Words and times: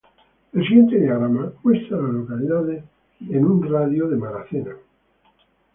El 0.53 0.63
siguiente 0.63 0.97
diagrama 0.99 1.53
muestra 1.61 1.95
a 1.95 2.01
las 2.01 2.09
localidades 2.13 2.83
en 3.29 3.45
un 3.45 3.61
radio 3.71 4.05
de 4.09 4.15
de 4.15 4.21
Silver 4.21 4.47
City. 4.49 4.75